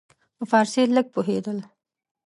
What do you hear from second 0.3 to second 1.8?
په فارسي لږ پوهېدل.